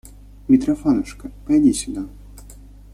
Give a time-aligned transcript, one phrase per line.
[0.47, 2.07] Митрофанушка, подойди сюда.